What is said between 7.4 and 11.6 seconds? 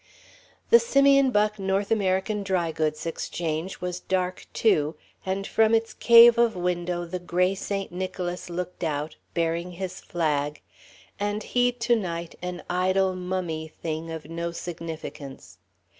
Saint Nicholas looked out, bearing his flag and